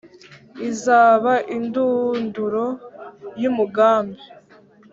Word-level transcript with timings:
izaba 0.69 1.33
indunduro 1.57 2.65
y’umugambi? 3.41 4.23